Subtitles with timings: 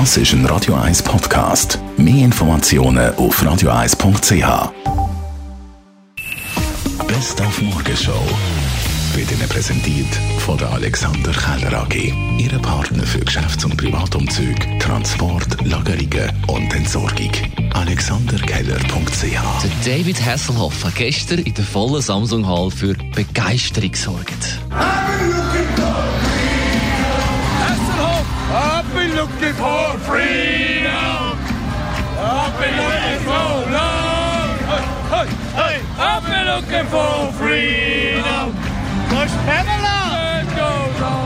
[0.00, 1.78] Das ist ein Radio 1 Podcast.
[1.96, 4.72] Mehr Informationen auf radio1.ch.
[7.06, 8.20] Best auf Morgenshow
[9.14, 12.12] wird Ihnen präsentiert von der Alexander Keller AG.
[12.38, 17.30] Ihre Partner für Geschäfts- und Privatumzug, Transport, Lagerungen und Entsorgung.
[17.74, 24.58] AlexanderKeller.ch Der David Hasselhoff hat gestern in der vollen Samsung Hall für Begeisterung gesorgt.
[36.54, 38.52] Looking for freedom.
[39.10, 40.42] Push Pamela.
[40.42, 41.24] It goes on.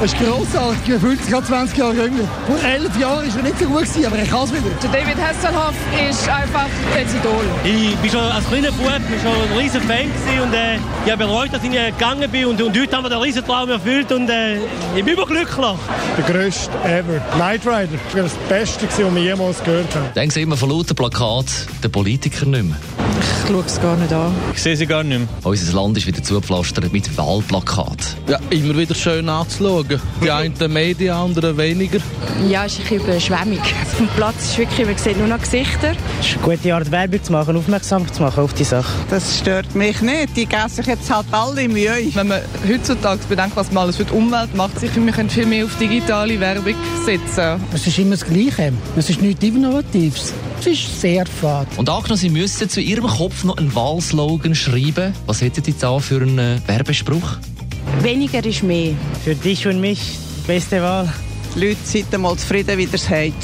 [0.00, 1.00] Das ist grossartig.
[1.00, 2.28] Fühlt sich gerade 20 Jahre jünger.
[2.46, 4.70] Vor 11 Jahren war er nicht so gut, gewesen, aber er kann es wieder.
[4.82, 5.74] Der David Hasselhoff
[6.10, 7.44] ist einfach ein Idol.
[7.64, 8.90] Ich bin schon als kleiner Bub
[9.22, 12.46] schon ein riesen Fan gewesen und äh, ich habe bereut, dass ich nicht gegangen bin
[12.46, 14.56] und, und heute haben wir den riesen Traum erfüllt und äh,
[14.96, 15.78] ich bin überglücklich.
[16.18, 17.20] Der grösste ever.
[17.36, 17.88] Knight Rider.
[18.12, 20.08] Das war das Beste, was wir jemals gehört haben.
[20.14, 21.46] Dann sehen wir von lauter Plakat
[21.82, 22.76] den Politiker nicht mehr.
[23.20, 24.32] Ich schaue es gar nicht an.
[24.54, 25.28] Ich sehe sie gar nicht mehr.
[25.42, 28.16] Unser Land ist wieder zugepflastert mit Wahlplakat.
[28.28, 30.00] Ja, immer wieder schön anzuschauen.
[30.22, 31.98] Die einen mehr, die anderen weniger.
[32.48, 33.60] Ja, es ist ein bisschen überschwemmig.
[33.60, 35.92] Auf dem Platz ist wirklich, man sieht nur noch Gesichter.
[36.20, 38.90] Es ist eine gute Art, Werbung zu machen, aufmerksam zu machen auf die Sache.
[39.10, 40.36] Das stört mich nicht.
[40.36, 41.94] Die geben sich jetzt halt alle Mühe.
[42.14, 45.30] Wenn man heutzutage bedenkt, was man alles für die Umwelt macht, ich finde, wir können
[45.30, 47.60] viel mehr auf digitale Werbung setzen.
[47.72, 48.72] Es ist immer das Gleiche.
[48.96, 50.32] Es ist nichts Innovatives.
[50.66, 51.68] Es ist sehr fad.
[51.76, 55.12] Und angenommen, Sie müssten zu Ihrem Kopf noch einen Wahlslogan schreiben.
[55.26, 57.36] Was hätten Sie da für einen äh, Werbespruch?
[58.00, 58.94] Weniger ist mehr.
[59.22, 60.00] Für dich und mich,
[60.46, 61.12] beste Wahl.
[61.54, 63.34] Die Leute sind einmal zufrieden, wie das hat.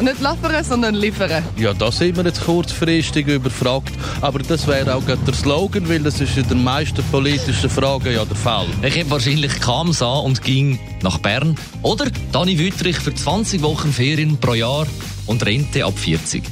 [0.00, 1.42] Nicht liefern, sondern liefern.
[1.56, 3.92] Ja, da sind wir jetzt kurzfristig überfragt.
[4.20, 8.24] Aber das wäre auch der Slogan, weil das ist in den meisten politischen Fragen ja
[8.24, 8.66] der Fall.
[8.82, 11.56] Ich hätte wahrscheinlich Kams an und ging nach Bern.
[11.82, 14.86] Oder Dani Wüttrich für 20 Wochen Ferien pro Jahr
[15.26, 16.42] und Rente ab 40.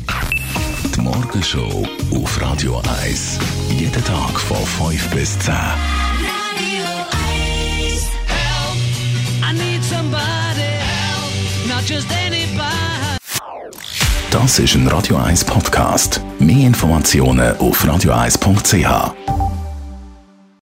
[0.97, 3.39] Die Morgenshow auf Radio 1.
[3.69, 5.55] Jeden Tag von 5 bis 10.
[14.31, 16.23] Das ist ein Radio 1 Podcast.
[16.39, 19.36] Mehr Informationen auf radio1.ch.